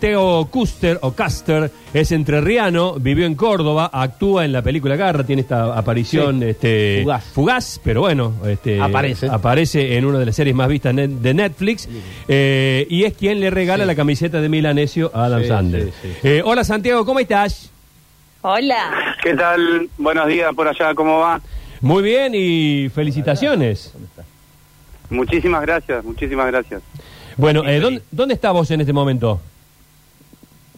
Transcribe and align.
Santiago 0.00 0.46
Custer 0.52 1.00
o 1.02 1.10
Custer 1.10 1.68
es 1.92 2.12
entrerriano, 2.12 2.94
vivió 3.00 3.26
en 3.26 3.34
Córdoba, 3.34 3.90
actúa 3.92 4.44
en 4.44 4.52
la 4.52 4.62
película 4.62 4.94
Garra, 4.94 5.24
tiene 5.24 5.42
esta 5.42 5.76
aparición 5.76 6.38
Sí. 6.38 6.44
este, 6.50 7.04
Fugaz. 7.34 7.80
pero 7.82 8.02
bueno, 8.02 8.34
este, 8.46 8.80
Aparece. 8.80 9.26
aparece 9.28 9.96
en 9.98 10.04
una 10.04 10.20
de 10.20 10.26
las 10.26 10.36
series 10.36 10.54
más 10.54 10.68
vistas 10.68 10.94
de 10.94 11.34
Netflix 11.34 11.88
eh, 12.28 12.86
y 12.88 13.02
es 13.02 13.14
quien 13.14 13.40
le 13.40 13.50
regala 13.50 13.82
Sí. 13.82 13.88
la 13.88 13.94
camiseta 13.96 14.40
de 14.40 14.48
Milanesio 14.48 15.10
a 15.12 15.24
Adam 15.24 15.42
Sí, 15.42 15.48
Sandler. 15.48 15.82
sí, 15.86 15.90
sí. 16.22 16.28
Eh, 16.28 16.42
hola 16.44 16.62
Santiago, 16.62 17.04
¿cómo 17.04 17.18
estás? 17.18 17.68
Hola. 18.42 19.16
¿Qué 19.24 19.34
tal? 19.34 19.88
Buenos 19.98 20.28
días 20.28 20.54
por 20.54 20.68
allá, 20.68 20.94
¿cómo 20.94 21.18
va? 21.18 21.40
Muy 21.80 22.04
bien 22.04 22.32
y 22.36 22.88
felicitaciones. 22.90 23.92
Muchísimas 25.10 25.62
gracias, 25.62 26.04
muchísimas 26.04 26.46
gracias. 26.46 26.80
Bueno, 27.36 27.66
eh, 27.66 27.80
¿dónde, 27.80 28.02
¿dónde 28.12 28.34
estás 28.34 28.52
vos 28.52 28.70
en 28.70 28.82
este 28.82 28.92
momento? 28.92 29.40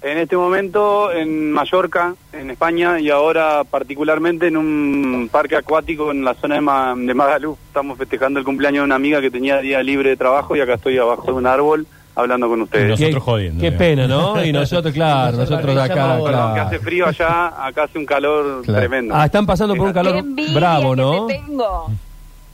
En 0.05 0.19
este 0.19 0.37
momento 0.37 1.13
en 1.13 1.53
Mallorca, 1.53 2.15
en 2.33 2.51
España, 2.51 2.99
y 2.99 3.09
ahora 3.09 3.63
particularmente 3.63 4.49
en 4.49 4.57
un 4.57 5.29
parque 5.31 5.55
acuático 5.55 6.11
en 6.11 6.25
la 6.25 6.35
zona 6.35 6.57
de, 6.57 6.61
Ma- 6.61 6.95
de 6.97 7.15
Magaluf. 7.15 7.57
Estamos 7.69 7.97
festejando 7.99 8.41
el 8.41 8.45
cumpleaños 8.45 8.81
de 8.83 8.87
una 8.87 8.97
amiga 8.97 9.21
que 9.21 9.31
tenía 9.31 9.59
día 9.59 9.81
libre 9.81 10.11
de 10.11 10.17
trabajo 10.17 10.57
y 10.57 10.61
acá 10.61 10.75
estoy 10.75 10.99
abajo 10.99 11.23
de 11.27 11.33
un 11.33 11.47
árbol 11.47 11.87
hablando 12.17 12.49
con 12.49 12.63
ustedes. 12.63 12.89
Nosotros 12.91 13.15
Qué- 13.15 13.21
jodiendo, 13.21 13.61
Qué 13.61 13.71
digamos. 13.71 13.79
pena, 13.79 14.09
¿no? 14.09 14.45
Y 14.45 14.53
nosotros, 14.53 14.93
claro, 14.93 15.37
Nosotros 15.37 15.77
acá, 15.77 15.95
organizamos- 15.95 16.25
Perdón, 16.25 16.49
que 16.49 16.53
claro. 16.55 16.67
hace 16.69 16.79
frío 16.81 17.07
allá, 17.07 17.67
acá 17.67 17.83
hace 17.85 17.99
un 17.99 18.05
calor 18.07 18.63
Claro. 18.65 18.81
tremendo. 18.81 19.15
Ah, 19.17 19.25
están 19.27 19.47
pasando 19.47 19.77
por 19.77 19.87
un 19.87 19.93
calor 19.93 20.17
envidia 20.17 20.53
bravo, 20.59 20.91
que 20.91 20.97
¿no? 21.01 21.27
te 21.29 21.35
tengo. 21.47 21.91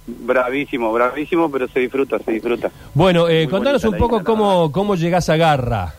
Bravísimo, 0.06 0.92
bravísimo, 0.92 1.50
pero 1.50 1.66
se 1.68 1.80
disfruta, 1.80 2.18
se 2.18 2.30
disfruta. 2.32 2.70
Bueno, 2.92 3.26
eh, 3.26 3.48
contanos 3.48 3.82
un 3.84 3.96
poco 3.96 4.22
cómo, 4.22 4.70
cómo 4.70 4.96
llegás 4.96 5.30
a 5.30 5.36
Garra. 5.36 5.94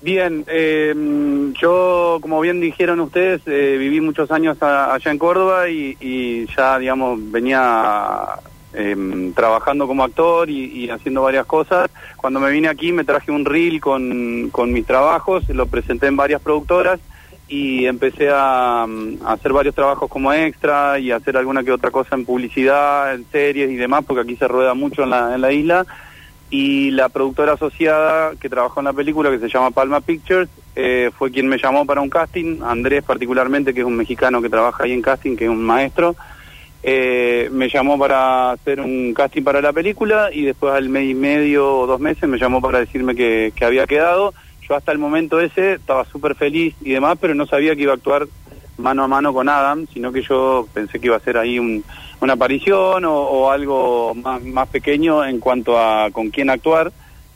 Bien, 0.00 0.44
eh, 0.46 0.94
yo, 1.60 2.18
como 2.20 2.40
bien 2.40 2.60
dijeron 2.60 3.00
ustedes, 3.00 3.42
eh, 3.46 3.76
viví 3.78 4.00
muchos 4.00 4.30
años 4.30 4.56
allá 4.62 5.10
en 5.10 5.18
Córdoba 5.18 5.68
y, 5.68 6.46
ya, 6.56 6.78
digamos, 6.78 7.18
venía 7.32 8.24
em, 8.74 9.32
trabajando 9.32 9.88
como 9.88 10.04
actor 10.04 10.48
y, 10.48 10.88
haciendo 10.88 11.22
varias 11.22 11.46
cosas. 11.46 11.90
Cuando 12.16 12.38
me 12.38 12.50
vine 12.50 12.68
aquí 12.68 12.92
me 12.92 13.04
traje 13.04 13.32
un 13.32 13.44
reel 13.44 13.80
con, 13.80 14.50
con 14.50 14.72
mis 14.72 14.86
trabajos, 14.86 15.48
lo 15.48 15.66
presenté 15.66 16.06
en 16.06 16.16
varias 16.16 16.42
productoras 16.42 17.00
y 17.48 17.86
empecé 17.86 18.28
a, 18.32 18.86
mm, 18.86 19.26
a 19.26 19.32
hacer 19.32 19.52
varios 19.52 19.74
trabajos 19.74 20.08
como 20.08 20.32
extra 20.32 20.98
y 21.00 21.10
hacer 21.10 21.36
alguna 21.36 21.64
que 21.64 21.72
otra 21.72 21.90
cosa 21.90 22.14
en 22.14 22.24
publicidad, 22.24 23.14
en 23.14 23.24
series 23.32 23.70
y 23.70 23.76
demás, 23.76 24.04
porque 24.06 24.22
aquí 24.22 24.36
se 24.36 24.46
rueda 24.46 24.74
mucho 24.74 25.02
en 25.02 25.10
la, 25.10 25.34
en 25.34 25.40
la 25.40 25.50
isla 25.50 25.86
y 26.50 26.90
la 26.92 27.08
productora 27.08 27.52
asociada 27.52 28.32
que 28.40 28.48
trabajó 28.48 28.80
en 28.80 28.84
la 28.84 28.92
película, 28.92 29.30
que 29.30 29.38
se 29.38 29.48
llama 29.48 29.70
Palma 29.70 30.00
Pictures, 30.00 30.48
eh, 30.76 31.10
fue 31.16 31.30
quien 31.30 31.48
me 31.48 31.58
llamó 31.58 31.84
para 31.84 32.00
un 32.00 32.08
casting, 32.08 32.60
Andrés 32.62 33.02
particularmente, 33.04 33.74
que 33.74 33.80
es 33.80 33.86
un 33.86 33.96
mexicano 33.96 34.40
que 34.40 34.48
trabaja 34.48 34.84
ahí 34.84 34.92
en 34.92 35.02
casting, 35.02 35.36
que 35.36 35.44
es 35.44 35.50
un 35.50 35.62
maestro, 35.62 36.16
eh, 36.82 37.48
me 37.52 37.68
llamó 37.68 37.98
para 37.98 38.52
hacer 38.52 38.80
un 38.80 39.12
casting 39.12 39.42
para 39.42 39.60
la 39.60 39.72
película 39.72 40.30
y 40.32 40.42
después 40.42 40.72
al 40.72 40.88
mes 40.88 41.10
y 41.10 41.14
medio 41.14 41.80
o 41.80 41.86
dos 41.86 42.00
meses 42.00 42.28
me 42.28 42.38
llamó 42.38 42.62
para 42.62 42.78
decirme 42.78 43.14
que, 43.14 43.52
que 43.54 43.64
había 43.64 43.86
quedado. 43.86 44.32
Yo 44.66 44.76
hasta 44.76 44.92
el 44.92 44.98
momento 44.98 45.40
ese 45.40 45.74
estaba 45.74 46.04
súper 46.04 46.34
feliz 46.34 46.74
y 46.82 46.92
demás, 46.92 47.18
pero 47.20 47.34
no 47.34 47.46
sabía 47.46 47.74
que 47.74 47.82
iba 47.82 47.92
a 47.92 47.96
actuar 47.96 48.26
mano 48.78 49.04
a 49.04 49.08
mano 49.08 49.32
con 49.32 49.48
Adam, 49.48 49.86
sino 49.92 50.10
que 50.12 50.22
yo 50.22 50.66
pensé 50.72 50.98
que 51.00 51.06
iba 51.08 51.16
a 51.16 51.20
ser 51.20 51.36
ahí 51.36 51.58
un- 51.58 51.84
una 52.20 52.32
aparición 52.34 53.04
o, 53.04 53.12
o 53.14 53.50
algo 53.50 54.14
más, 54.14 54.42
más 54.42 54.68
pequeño 54.68 55.24
en 55.24 55.38
cuanto 55.40 55.78
a 55.78 56.10
con 56.10 56.30
quién 56.30 56.48
actuar. 56.50 56.92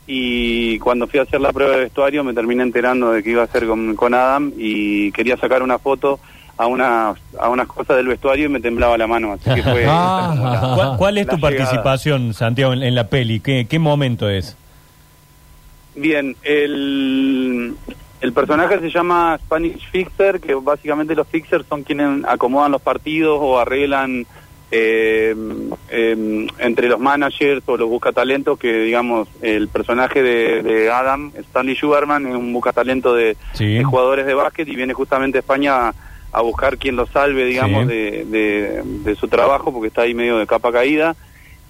Y 0.07 0.79
cuando 0.79 1.07
fui 1.07 1.19
a 1.19 1.23
hacer 1.23 1.39
la 1.39 1.53
prueba 1.53 1.75
de 1.75 1.83
vestuario 1.83 2.23
me 2.23 2.33
terminé 2.33 2.63
enterando 2.63 3.11
de 3.11 3.23
que 3.23 3.29
iba 3.31 3.43
a 3.43 3.47
ser 3.47 3.65
con, 3.67 3.95
con 3.95 4.13
Adam 4.13 4.51
y 4.57 5.11
quería 5.13 5.37
sacar 5.37 5.63
una 5.63 5.79
foto 5.79 6.19
a 6.57 6.67
unas, 6.67 7.17
a 7.39 7.49
unas 7.49 7.67
cosas 7.67 7.95
del 7.97 8.07
vestuario 8.07 8.45
y 8.45 8.49
me 8.49 8.59
temblaba 8.59 8.97
la 8.97 9.07
mano. 9.07 9.33
Así 9.33 9.49
que 9.53 9.63
fue... 9.63 9.85
Ah. 9.87 10.35
la- 10.37 10.75
¿Cuál, 10.75 10.97
cuál 10.97 11.17
es 11.17 11.27
tu 11.27 11.37
llegada. 11.37 11.55
participación, 11.57 12.33
Santiago, 12.33 12.73
en, 12.73 12.83
en 12.83 12.95
la 12.95 13.07
peli? 13.07 13.39
¿Qué, 13.39 13.65
qué 13.69 13.79
momento 13.79 14.29
es? 14.29 14.55
Bien, 15.95 16.35
el, 16.43 17.75
el 18.23 18.31
personaje 18.33 18.79
se 18.79 18.89
llama 18.89 19.37
Spanish 19.43 19.89
Fixer, 19.91 20.39
que 20.39 20.53
básicamente 20.55 21.13
los 21.13 21.27
fixers 21.27 21.65
son 21.67 21.83
quienes 21.83 22.23
acomodan 22.25 22.71
los 22.71 22.81
partidos 22.81 23.37
o 23.41 23.59
arreglan 23.59 24.25
eh, 24.71 25.35
eh, 25.89 26.47
entre 26.59 26.87
los 26.87 26.99
managers 26.99 27.61
o 27.67 27.77
los 27.77 27.89
buscatalentos, 27.89 28.57
que 28.57 28.73
digamos, 28.79 29.27
el 29.41 29.67
personaje 29.67 30.23
de, 30.23 30.63
de 30.63 30.89
Adam, 30.89 31.31
Stanley 31.35 31.75
Sugarman, 31.75 32.25
es 32.27 32.35
un 32.35 32.51
buscatalento 32.53 33.13
de, 33.13 33.35
Sí. 33.53 33.75
de 33.75 33.83
jugadores 33.83 34.25
de 34.25 34.33
básquet 34.33 34.67
y 34.67 34.75
viene 34.75 34.93
justamente 34.93 35.37
a 35.37 35.41
España 35.41 35.89
a, 35.89 35.93
a 36.31 36.41
buscar 36.41 36.77
quien 36.77 36.95
lo 36.95 37.05
salve, 37.05 37.45
digamos, 37.45 37.83
Sí. 37.83 37.89
de, 37.89 38.25
de- 38.25 38.81
de 38.83 39.15
su 39.15 39.27
trabajo, 39.27 39.71
porque 39.73 39.89
está 39.89 40.03
ahí 40.03 40.13
medio 40.13 40.37
de 40.37 40.47
capa 40.47 40.71
caída. 40.71 41.15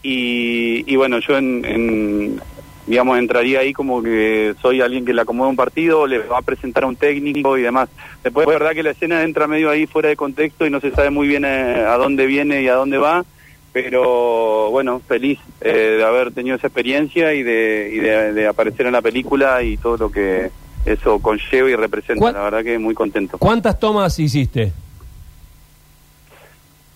Y, 0.03 0.83
y 0.85 0.95
bueno, 0.97 1.19
yo 1.19 1.37
en, 1.37 1.65
en, 1.65 2.41
digamos, 2.85 3.17
entraría 3.17 3.59
ahí 3.59 3.71
como 3.73 4.03
que 4.03 4.55
soy 4.61 4.81
alguien 4.81 5.05
que 5.05 5.13
le 5.13 5.21
acomoda 5.21 5.49
un 5.49 5.55
partido, 5.55 6.05
le 6.07 6.19
va 6.19 6.39
a 6.39 6.41
presentar 6.41 6.83
a 6.83 6.87
un 6.87 6.95
técnico 6.95 7.57
y 7.57 7.61
demás. 7.61 7.89
Después, 8.23 8.45
es 8.47 8.53
verdad 8.53 8.71
que 8.73 8.83
la 8.83 8.91
escena 8.91 9.23
entra 9.23 9.47
medio 9.47 9.69
ahí 9.69 9.85
fuera 9.87 10.09
de 10.09 10.15
contexto 10.15 10.65
y 10.65 10.69
no 10.69 10.79
se 10.81 10.91
sabe 10.91 11.09
muy 11.09 11.27
bien 11.27 11.45
eh, 11.45 11.85
a 11.87 11.95
dónde 11.97 12.25
viene 12.25 12.61
y 12.61 12.67
a 12.67 12.75
dónde 12.75 12.97
va, 12.97 13.23
pero 13.71 14.69
bueno, 14.71 15.01
feliz 15.07 15.39
eh, 15.61 15.95
de 15.97 16.03
haber 16.03 16.31
tenido 16.31 16.55
esa 16.57 16.67
experiencia 16.67 17.33
y 17.33 17.41
de, 17.43 17.91
y 17.93 17.97
de, 17.99 18.33
de 18.33 18.47
aparecer 18.47 18.85
en 18.85 18.91
la 18.93 19.01
película 19.01 19.63
y 19.63 19.77
todo 19.77 19.97
lo 19.97 20.11
que 20.11 20.51
eso 20.85 21.19
conlleva 21.19 21.69
y 21.69 21.75
representa. 21.75 22.19
¿Cuál- 22.19 22.33
La 22.33 22.43
verdad 22.43 22.63
que 22.63 22.77
muy 22.77 22.93
contento. 22.93 23.37
¿Cuántas 23.37 23.79
tomas 23.79 24.19
hiciste? 24.19 24.73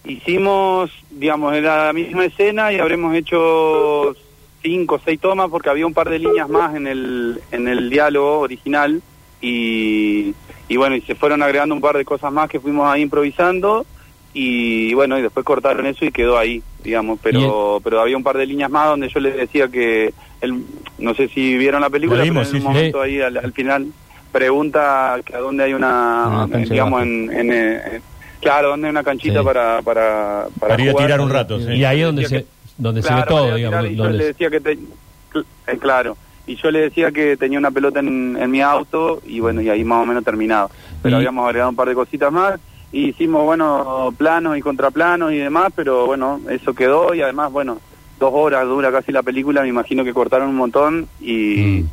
Hicimos, 0.05 0.91
digamos, 1.11 1.53
en 1.55 1.63
la 1.65 1.91
misma 1.93 2.25
escena 2.25 2.71
y 2.71 2.79
habremos 2.79 3.13
hecho 3.15 4.15
cinco 4.61 4.95
o 4.95 4.99
seis 5.03 5.19
tomas 5.19 5.49
porque 5.49 5.69
había 5.69 5.85
un 5.87 5.93
par 5.93 6.09
de 6.09 6.19
líneas 6.19 6.49
más 6.49 6.75
en 6.75 6.87
el, 6.87 7.39
en 7.51 7.67
el 7.67 7.89
diálogo 7.89 8.39
original 8.39 9.01
y, 9.41 10.33
y 10.67 10.77
bueno, 10.77 10.95
y 10.95 11.01
se 11.01 11.15
fueron 11.15 11.43
agregando 11.43 11.75
un 11.75 11.81
par 11.81 11.95
de 11.97 12.05
cosas 12.05 12.31
más 12.33 12.49
que 12.49 12.59
fuimos 12.59 12.87
ahí 12.87 13.01
improvisando 13.03 13.85
y 14.33 14.93
bueno, 14.93 15.17
y 15.17 15.21
después 15.21 15.45
cortaron 15.45 15.85
eso 15.85 16.05
y 16.05 16.11
quedó 16.11 16.37
ahí, 16.37 16.61
digamos, 16.83 17.19
pero 17.23 17.79
pero 17.83 18.01
había 18.01 18.17
un 18.17 18.23
par 18.23 18.37
de 18.37 18.45
líneas 18.45 18.69
más 18.69 18.87
donde 18.89 19.09
yo 19.09 19.19
les 19.19 19.35
decía 19.35 19.67
que, 19.67 20.13
el, 20.41 20.63
no 20.99 21.13
sé 21.15 21.27
si 21.29 21.57
vieron 21.57 21.81
la 21.81 21.89
película, 21.89 22.21
vimos, 22.23 22.47
pero 22.47 22.57
en 22.57 22.61
sí, 22.61 22.67
un 22.67 22.73
sí. 22.73 22.77
momento 22.77 23.01
ahí 23.01 23.21
al, 23.21 23.37
al 23.37 23.53
final 23.53 23.87
pregunta 24.31 25.19
que 25.25 25.35
a 25.35 25.39
dónde 25.39 25.63
hay 25.63 25.73
una, 25.73 26.43
Ah, 26.43 26.47
de 26.47 26.65
digamos, 26.65 26.99
básquet. 26.99 27.13
en, 27.13 27.39
en, 27.39 27.51
eh, 27.53 28.01
claro, 28.41 28.69
dónde 28.69 28.87
hay 28.87 28.91
una 28.91 29.03
canchita 29.03 29.39
Sí. 29.39 29.45
para, 29.45 29.81
para, 29.81 30.47
para, 30.59 30.69
Para 30.75 30.83
ir 30.83 30.89
a 30.91 30.93
tirar 30.93 31.21
un 31.21 31.29
rato, 31.29 31.59
sí. 31.59 31.71
Y 31.73 31.83
ahí 31.85 32.01
es 32.01 32.05
donde 32.05 32.27
se, 32.27 32.35
que- 32.43 32.47
donde 32.77 33.01
se 33.01 33.13
ve 33.13 33.23
todo, 33.27 33.55
digamos. 33.55 33.79
tirar, 33.79 33.91
y 33.91 33.95
yo 33.95 34.09
le 34.09 34.25
decía 34.25 34.49
que 34.49 34.59
te- 34.61 34.79
eh, 35.67 35.77
claro, 35.79 36.17
y 36.45 36.55
yo 36.55 36.71
le 36.71 36.79
decía 36.81 37.11
que 37.11 37.35
tenía 37.37 37.59
una 37.59 37.71
pelota 37.71 37.99
en, 37.99 38.37
en 38.39 38.49
mi 38.51 38.61
auto 38.61 39.21
y 39.25 39.39
bueno, 39.39 39.61
y 39.61 39.69
ahí 39.69 39.83
más 39.83 40.03
o 40.03 40.05
menos 40.05 40.23
terminado. 40.23 40.69
Pero 41.01 41.15
Y- 41.15 41.19
habíamos 41.19 41.45
agregado 41.45 41.69
un 41.71 41.75
par 41.75 41.89
de 41.89 41.95
cositas 41.95 42.31
más 42.31 42.59
y 42.91 43.09
hicimos, 43.09 43.43
bueno, 43.43 44.13
planos 44.17 44.57
y 44.57 44.61
contraplanos 44.61 45.33
y 45.33 45.37
demás, 45.37 45.73
pero 45.75 46.05
bueno, 46.05 46.39
eso 46.49 46.73
quedó 46.73 47.13
y 47.13 47.21
además, 47.21 47.51
bueno, 47.51 47.79
dos 48.19 48.31
horas 48.33 48.65
dura 48.65 48.91
casi 48.91 49.11
la 49.11 49.23
película, 49.23 49.61
me 49.61 49.67
imagino 49.67 50.03
que 50.03 50.13
cortaron 50.13 50.49
un 50.49 50.55
montón 50.55 51.07
y... 51.19 51.81
Mm. 51.83 51.89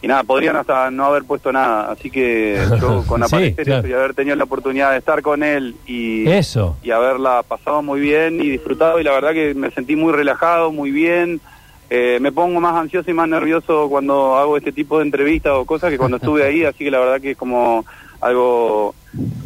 Y 0.00 0.06
nada, 0.06 0.22
podrían 0.22 0.54
hasta 0.56 0.90
no 0.92 1.06
haber 1.06 1.24
puesto 1.24 1.50
nada, 1.52 1.90
así 1.90 2.08
que 2.10 2.56
yo 2.80 3.04
con 3.08 3.20
Sí, 3.20 3.26
aparecer 3.26 3.64
claro. 3.64 3.80
eso 3.80 3.88
y 3.88 3.92
haber 3.94 4.14
tenido 4.14 4.36
la 4.36 4.44
oportunidad 4.44 4.92
de 4.92 4.98
estar 4.98 5.22
con 5.22 5.42
él 5.42 5.74
y, 5.86 6.28
Eso. 6.28 6.76
y 6.84 6.92
haberla 6.92 7.42
pasado 7.42 7.82
muy 7.82 7.98
bien 8.00 8.40
y 8.40 8.48
disfrutado 8.48 9.00
y 9.00 9.02
la 9.04 9.10
verdad 9.12 9.32
que 9.32 9.54
me 9.54 9.70
sentí 9.72 9.96
muy 9.96 10.12
relajado, 10.12 10.70
muy 10.70 10.90
bien. 10.92 11.40
Eh, 11.90 12.18
me 12.20 12.30
pongo 12.30 12.60
más 12.60 12.76
ansioso 12.76 13.10
y 13.10 13.14
más 13.14 13.28
nervioso 13.28 13.88
cuando 13.88 14.36
hago 14.36 14.56
este 14.58 14.72
tipo 14.72 14.98
de 14.98 15.04
entrevistas 15.06 15.52
o 15.54 15.64
cosas 15.64 15.90
que 15.90 15.96
cuando 15.98 16.18
estuve 16.18 16.44
ahí, 16.44 16.62
así 16.64 16.84
que 16.84 16.90
la 16.90 16.98
verdad 17.00 17.20
que 17.20 17.30
es 17.32 17.36
como 17.36 17.84
algo 18.20 18.94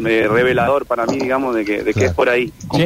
eh, 0.05 0.27
revelador 0.29 0.85
para 0.87 1.07
mí, 1.07 1.19
digamos, 1.19 1.55
de 1.55 1.65
que, 1.65 1.79
de 1.79 1.85
que 1.85 1.93
Claro. 1.93 2.09
es 2.09 2.15
por 2.15 2.29
ahí. 2.29 2.53
como 2.69 2.85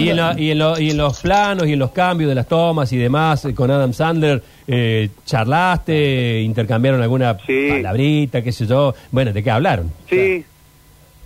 y, 0.00 0.10
en 0.10 0.16
la- 0.16 0.34
y 0.38 0.50
en 0.50 0.58
lo- 0.58 0.78
y 0.78 0.90
en 0.90 0.96
los 0.96 1.20
planos 1.20 1.66
y 1.66 1.72
en 1.72 1.78
los 1.78 1.90
cambios 1.92 2.28
de 2.28 2.34
las 2.34 2.46
tomas 2.48 2.92
y 2.92 2.96
demás 2.98 3.44
eh, 3.44 3.54
con 3.54 3.70
Adam 3.70 3.92
Sandler, 3.92 4.42
eh, 4.66 5.08
charlaste, 5.24 6.40
intercambiaron 6.42 7.00
alguna 7.02 7.36
Sí. 7.46 7.68
palabrita, 7.70 8.42
qué 8.42 8.52
sé 8.52 8.66
yo. 8.66 8.94
Bueno, 9.10 9.32
¿de 9.32 9.42
qué 9.42 9.50
hablaron? 9.50 9.90
Sí, 10.08 10.44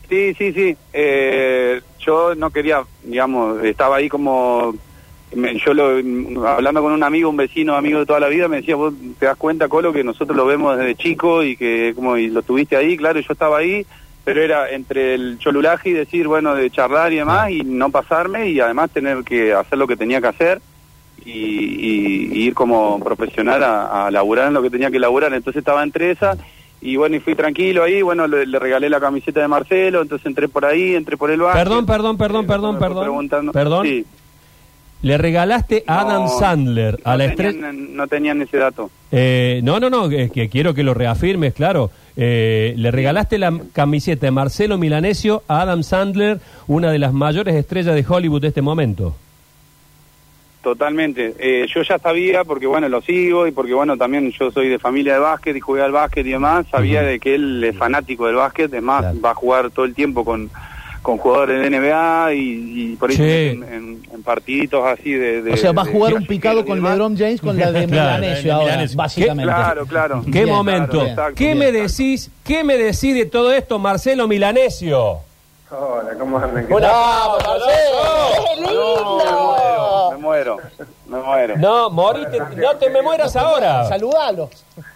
sí, 0.08 0.34
sí, 0.34 0.52
sí. 0.52 0.76
Eh, 0.92 1.80
yo 2.04 2.34
no 2.34 2.50
quería, 2.50 2.82
digamos, 3.04 3.62
estaba 3.64 3.96
ahí 3.96 4.08
como, 4.08 4.74
me- 5.34 5.58
yo 5.58 5.72
lo, 5.74 6.46
hablando 6.48 6.82
con 6.82 6.92
un 6.92 7.02
amigo, 7.02 7.30
un 7.30 7.36
vecino, 7.36 7.74
amigo 7.76 7.98
de 8.00 8.06
toda 8.06 8.20
la 8.20 8.28
vida, 8.28 8.48
me 8.48 8.56
decía, 8.56 8.76
vos 8.76 8.92
te 9.18 9.26
das 9.26 9.36
cuenta, 9.36 9.68
Colo, 9.68 9.92
que 9.92 10.04
nosotros 10.04 10.36
lo 10.36 10.46
vemos 10.46 10.76
desde 10.78 10.94
chico 10.96 11.42
y 11.42 11.56
que 11.56 11.92
como 11.94 12.16
y 12.16 12.28
lo 12.28 12.42
tuviste 12.42 12.76
ahí, 12.76 12.96
claro, 12.96 13.18
y 13.18 13.22
yo 13.22 13.32
estaba 13.32 13.58
ahí, 13.58 13.86
pero 14.24 14.40
era 14.42 14.70
entre 14.70 15.14
el 15.14 15.38
cholulaje 15.38 15.90
y 15.90 15.92
decir, 15.92 16.28
bueno, 16.28 16.54
de 16.54 16.70
charlar 16.70 17.12
y 17.12 17.16
demás, 17.16 17.50
y 17.50 17.62
no 17.64 17.90
pasarme, 17.90 18.48
y 18.50 18.60
además 18.60 18.90
tener 18.90 19.24
que 19.24 19.52
hacer 19.52 19.78
lo 19.78 19.86
que 19.86 19.96
tenía 19.96 20.20
que 20.20 20.28
hacer. 20.28 20.60
y, 21.24 21.30
y- 21.30 22.30
y 22.32 22.42
ir 22.48 22.54
como 22.54 22.98
profesional 22.98 23.62
a, 23.62 24.06
a 24.06 24.10
laburar 24.10 24.48
en 24.48 24.54
lo 24.54 24.62
que 24.62 24.70
tenía 24.70 24.90
que 24.90 24.98
laburar. 24.98 25.32
Entonces 25.32 25.60
estaba 25.60 25.84
entre 25.84 26.10
esas 26.10 26.36
y 26.80 26.96
bueno, 26.96 27.14
y 27.14 27.20
fui 27.20 27.36
tranquilo 27.36 27.84
ahí, 27.84 28.02
bueno, 28.02 28.26
le, 28.26 28.44
le 28.44 28.58
regalé 28.58 28.90
la 28.90 28.98
camiseta 28.98 29.40
de 29.40 29.46
Marcelo, 29.46 30.02
entonces 30.02 30.26
entré 30.26 30.48
por 30.48 30.64
ahí, 30.64 30.96
entré 30.96 31.16
por 31.16 31.30
el 31.30 31.40
básquet. 31.40 31.62
Perdón, 31.62 31.86
perdón, 31.86 32.16
perdón, 32.18 32.46
perdón, 32.46 32.78
perdón. 32.80 33.04
Perdón. 33.52 33.86
Sí. 33.86 34.04
Le 35.02 35.18
regalaste 35.18 35.82
a 35.86 36.00
Adam 36.02 36.22
No, 36.24 36.28
Sandler 36.28 36.98
a 37.04 37.16
la 37.16 37.24
estrella. 37.26 37.52
tenían- 37.52 37.96
No 37.96 38.06
tenían 38.06 38.40
ese 38.42 38.56
dato. 38.56 38.90
Eh, 39.10 39.60
no, 39.64 39.80
no, 39.80 39.90
no, 39.90 40.10
es 40.10 40.30
que 40.30 40.48
quiero 40.48 40.74
que 40.74 40.82
lo 40.84 40.94
reafirmes, 40.94 41.54
claro. 41.54 41.90
Eh, 42.16 42.74
le 42.76 42.90
regalaste 42.90 43.36
la 43.38 43.52
camiseta 43.72 44.26
de 44.26 44.30
Marcelo 44.30 44.78
Milanesio 44.78 45.42
a 45.48 45.62
Adam 45.62 45.82
Sandler, 45.82 46.38
una 46.68 46.90
de 46.92 46.98
las 47.00 47.12
mayores 47.12 47.54
estrellas 47.56 47.94
de 47.94 48.04
Hollywood 48.08 48.42
de 48.42 48.48
este 48.48 48.62
momento. 48.62 49.16
Totalmente. 50.62 51.34
Eh, 51.40 51.66
yo 51.74 51.82
ya 51.82 51.98
sabía, 51.98 52.44
porque 52.44 52.68
bueno, 52.68 52.88
lo 52.88 53.02
sigo 53.02 53.48
y 53.48 53.50
porque 53.50 53.74
bueno, 53.74 53.96
también 53.96 54.30
yo 54.30 54.52
soy 54.52 54.68
de 54.68 54.78
familia 54.78 55.14
de 55.14 55.18
básquet 55.18 55.56
y 55.56 55.60
jugué 55.60 55.82
al 55.82 55.90
básquet 55.90 56.24
y 56.24 56.30
demás, 56.30 56.66
sabía 56.70 57.02
de 57.02 57.18
que 57.18 57.34
él 57.34 57.64
es 57.64 57.76
fanático 57.76 58.26
del 58.26 58.36
básquet, 58.36 58.72
es 58.72 58.82
más, 58.82 59.00
Claro. 59.00 59.20
va 59.20 59.30
a 59.32 59.34
jugar 59.34 59.70
todo 59.72 59.84
el 59.84 59.94
tiempo 59.96 60.24
con, 60.24 60.50
con 61.02 61.18
jugadores 61.18 61.60
de 61.62 61.70
NBA 61.78 62.34
y, 62.34 62.92
y 62.92 62.96
por 62.96 63.10
ahí 63.10 63.16
Sí. 63.16 63.22
en, 63.22 63.62
en- 63.64 64.02
en 64.12 64.22
partiditos 64.22 64.84
así 64.86 65.12
de, 65.12 65.42
de- 65.42 65.52
O 65.52 65.56
sea, 65.56 65.72
va 65.72 65.82
a 65.82 65.86
jugar 65.86 66.14
un 66.14 66.26
picado 66.26 66.64
con. 66.64 66.80
LeBron 66.82 67.16
James 67.16 67.40
con 67.40 67.58
la 67.58 67.72
de 67.72 67.86
Claro, 67.88 68.18
Milanesio 68.20 68.52
ahora, 68.54 68.64
Milanesio. 68.66 68.96
básicamente. 68.96 69.52
Claro, 69.52 69.86
claro. 69.86 70.22
¿Qué 70.24 70.30
Bien, 70.44 70.48
momento? 70.48 70.90
claro, 70.92 71.08
exacto, 71.08 71.34
¿Qué 71.36 71.44
bien, 71.46 71.58
me 71.58 71.64
exacto. 71.70 71.88
decís? 71.88 72.30
¿Qué 72.44 72.62
me 72.64 72.76
decís 72.76 73.14
de 73.14 73.26
todo 73.26 73.52
esto, 73.52 73.78
Marcelo 73.78 74.28
Milanesio? 74.28 75.18
Hola, 75.70 76.10
¿cómo 76.18 76.38
andan? 76.38 76.66
¡Bravo, 76.68 77.38
Marcelo! 77.38 78.44
¡Qué 78.54 78.60
lindo! 78.60 80.08
Me 80.12 80.16
muero, 80.18 80.56
me 81.08 81.18
muero. 81.18 81.56
No, 81.56 81.90
morite, 81.90 82.38
no 82.56 82.76
te 82.76 82.90
me 82.90 83.02
mueras 83.02 83.34
ahora. 83.34 83.84
Saludalo. 83.88 84.50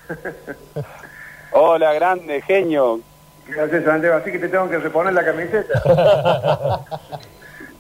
Hola, 1.53 1.93
grande, 1.95 2.43
genio. 2.43 3.01
Gracias, 3.49 3.85
Santiago. 3.85 4.17
Así 4.17 4.33
que 4.33 4.39
te 4.39 4.49
tengo 4.49 4.69
que 4.69 4.79
reponer 4.79 5.13
la 5.13 5.25
camiseta. 5.25 6.81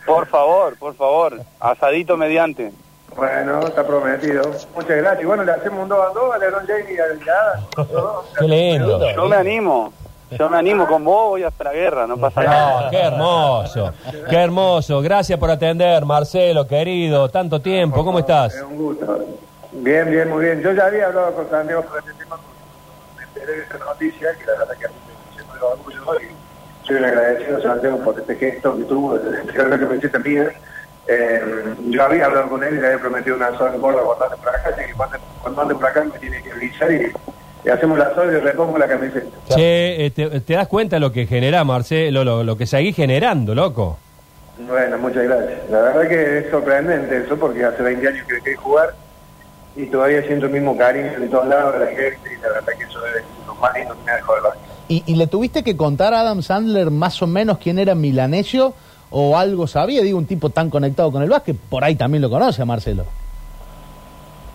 Por 0.07 0.27
favor, 0.29 0.79
por 0.79 0.95
favor, 0.95 1.41
asadito 1.59 2.17
mediante. 2.17 2.73
Bueno, 3.17 3.59
está 3.67 3.85
prometido. 3.85 4.43
Muchas 4.75 4.97
gracias. 4.99 5.23
Y 5.23 5.25
bueno, 5.25 5.43
le 5.43 5.51
hacemos 5.51 5.83
un 5.83 5.89
2 5.89 5.99
a 5.99 6.13
2 6.13 6.35
a 6.35 6.39
Lebron 6.39 6.67
James 6.67 6.91
y 6.91 6.99
a 6.99 7.07
Delgada. 7.07 7.61
Qué 8.39 8.45
lindo. 8.45 9.11
Yo 9.13 9.25
me 9.25 9.35
animo, 9.35 9.93
yo 10.31 10.49
me 10.49 10.59
animo 10.59 10.87
con 10.87 11.05
vos, 11.05 11.31
voy 11.31 11.43
hasta 11.43 11.65
la 11.65 11.73
guerra, 11.73 12.07
no 12.07 12.17
pasa 12.19 12.43
nada. 12.45 12.83
No, 12.83 12.91
qué 12.91 12.99
hermoso, 13.01 13.93
qué 14.31 14.37
hermoso. 14.37 15.01
Gracias 15.03 15.39
por 15.41 15.51
atender, 15.51 16.05
Marcelo, 16.05 16.69
querido. 16.69 17.29
Tanto 17.29 17.61
tiempo, 17.61 18.05
¿cómo 18.05 18.21
estás? 18.21 18.55
Es 18.55 18.63
un 18.63 18.77
gusto. 18.77 19.19
Bien, 19.73 20.09
bien, 20.09 20.31
muy 20.31 20.45
bien. 20.45 20.63
Yo 20.63 20.73
ya 20.73 20.87
había 20.87 21.07
hablado 21.07 21.35
con 21.35 21.51
Santiago 21.51 21.83
sobre 21.89 22.01
este 22.01 22.13
tema 22.15 22.39
me 23.17 23.23
enteré 23.25 23.53
de 23.53 23.63
esta 23.63 23.79
noticia, 23.79 24.29
que 24.39 24.47
la 24.47 24.59
verdad 24.59 24.75
que 24.79 24.87
me 25.57 25.93
de 25.93 26.01
orgullo 26.01 26.21
y 26.21 26.87
soy 26.87 26.97
un 26.97 27.05
agradecido 27.05 27.59
a 27.59 27.63
Santiago 27.63 27.99
por 27.99 28.19
este 28.19 28.37
gesto 28.37 28.77
que 28.77 28.85
tuvo, 28.85 29.19
de 29.19 29.43
de 29.43 29.69
la 29.69 29.79
camiseta 29.79 30.19
mía. 30.19 30.53
Eh, 31.09 31.41
yo 31.89 32.03
había 32.03 32.27
hablado 32.27 32.49
con 32.49 32.65
él 32.65 32.75
y 32.75 32.81
le 32.81 32.87
había 32.89 32.99
prometido 32.99 33.37
una 33.37 33.57
sola 33.57 33.75
en 33.75 33.81
Córdoba 33.81 34.05
cuando 34.05 34.25
ande 34.25 34.37
por 34.39 34.49
acá, 34.49 34.71
así 34.75 34.87
que 34.87 34.93
cuando, 34.95 35.19
cuando 35.43 35.63
ande 35.63 35.75
por 35.75 35.87
acá 35.87 36.05
me 36.05 36.19
tiene 36.19 36.43
que 36.43 36.53
avisar 36.53 36.93
y, 36.93 37.13
y 37.65 37.69
hacemos 37.69 37.99
la 37.99 38.15
sola 38.15 38.33
y 38.33 38.41
repongo 38.41 38.79
la 38.79 38.89
camiseta. 38.89 39.27
Che, 39.49 40.07
eh, 40.07 40.11
te, 40.11 40.41
te 40.41 40.55
das 40.55 40.67
cuenta 40.67 40.99
lo 40.99 41.13
que 41.13 41.27
genera, 41.27 41.63
Marcelo, 41.65 42.25
lo, 42.25 42.43
lo 42.43 42.57
que 42.57 42.67
seguís 42.67 42.97
generando, 42.97 43.55
loco? 43.55 43.99
Bueno, 44.59 44.99
muchas 44.99 45.25
gracias. 45.25 45.71
La 45.71 45.81
verdad 45.81 46.09
que 46.09 46.39
es 46.39 46.51
sorprendente 46.51 47.19
eso 47.19 47.37
porque 47.37 47.65
hace 47.65 47.83
20 47.83 48.09
años 48.09 48.27
que 48.27 48.35
dejé 48.35 48.51
de 48.51 48.57
jugar 48.57 48.95
y 49.77 49.87
todavía 49.87 50.23
siento 50.23 50.47
el 50.47 50.53
mismo 50.53 50.77
cariño 50.77 51.21
de 51.21 51.29
todos 51.29 51.47
lados 51.47 51.75
de 51.75 51.81
la 51.81 51.87
gente 51.87 52.33
y 52.33 52.41
la 52.41 52.49
verdad 52.49 52.73
que 52.79 52.85
eso 52.85 53.07
es 53.07 53.23
lo 53.47 53.55
más 53.57 53.75
lindo 53.75 53.95
que 53.95 54.03
me 54.05 54.11
ha 54.11 54.17
dejado 54.17 54.39
el. 54.39 54.66
¿Y, 54.89 55.03
y 55.07 55.17
le 55.17 55.27
tuviste 55.27 55.65
que 55.65 55.77
contar 55.77 56.15
a 56.15 56.21
Adam 56.21 56.43
Sandler 56.43 56.91
más 56.91 57.21
o 57.23 57.27
menos 57.27 57.59
quién 57.59 57.79
era 57.79 57.95
Milanesio 57.95 58.75
o 59.11 59.37
algo 59.37 59.67
sabía? 59.67 60.03
Digo, 60.03 60.19
un 60.19 60.27
tipo 60.27 60.51
tan 60.51 60.71
conectado 60.71 61.11
con 61.11 61.23
el 61.23 61.31
básquet, 61.31 61.57
por 61.57 61.85
ahí 61.85 61.97
también 61.97 62.23
lo 62.23 62.31
conoce 62.31 62.63
a 62.63 62.65
Marcelo. 62.65 63.05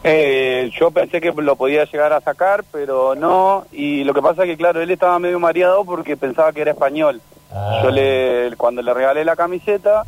Eh, 0.04 0.72
yo 0.80 0.90
pensé 0.90 1.22
que 1.22 1.32
lo 1.32 1.56
podía 1.56 1.86
llegar 1.86 2.12
a 2.14 2.22
sacar, 2.22 2.64
pero 2.72 3.14
no. 3.16 3.66
Y 3.72 4.04
lo 4.04 4.14
que 4.14 4.22
pasa 4.22 4.44
es 4.44 4.50
que, 4.50 4.58
claro, 4.58 4.82
él 4.82 4.90
estaba 4.90 5.20
medio 5.20 5.40
mareado 5.40 5.86
porque 5.86 6.18
pensaba 6.18 6.52
que 6.54 6.62
era 6.62 6.72
español. 6.72 7.22
Ah. 7.52 7.82
Yo 7.84 7.92
le, 7.92 8.54
cuando 8.58 8.82
le 8.82 8.94
regalé 8.94 9.24
la 9.24 9.36
camiseta, 9.36 10.04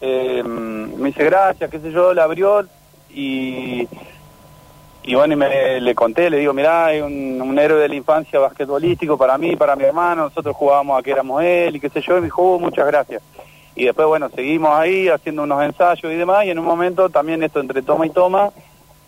eh, 0.00 0.42
me 0.42 1.08
dice 1.08 1.24
gracias, 1.24 1.70
qué 1.70 1.78
sé 1.78 1.92
yo, 1.92 2.14
la 2.14 2.24
abrió 2.24 2.66
y, 3.10 3.86
y 5.08 5.14
bueno, 5.14 5.32
y 5.32 5.36
me, 5.38 5.80
le 5.80 5.94
conté, 5.94 6.28
le 6.28 6.36
digo, 6.36 6.52
mirá, 6.52 6.84
hay 6.84 7.00
un, 7.00 7.58
héroe 7.58 7.80
de 7.80 7.88
la 7.88 7.94
infancia 7.94 8.38
basquetbolístico 8.38 9.16
para 9.16 9.38
mí, 9.38 9.56
para 9.56 9.74
mi 9.74 9.84
hermano, 9.84 10.24
nosotros 10.24 10.54
jugábamos 10.54 10.98
a 10.98 11.02
que 11.02 11.12
éramos 11.12 11.42
él 11.42 11.76
y 11.76 11.80
qué 11.80 11.88
sé 11.88 12.02
yo, 12.02 12.18
y 12.18 12.20
me 12.20 12.26
dijo, 12.26 12.42
"Oh, 12.42 12.58
muchas 12.58 12.86
gracias. 12.86 13.22
Y 13.74 13.86
después, 13.86 14.06
bueno, 14.06 14.28
seguimos 14.28 14.78
ahí 14.78 15.08
haciendo 15.08 15.44
unos 15.44 15.64
ensayos 15.64 16.12
y 16.12 16.16
demás, 16.16 16.44
y 16.44 16.50
en 16.50 16.58
un 16.58 16.66
momento 16.66 17.08
también 17.08 17.42
esto 17.42 17.58
entre 17.58 17.80
toma 17.80 18.04
y 18.04 18.10
toma, 18.10 18.50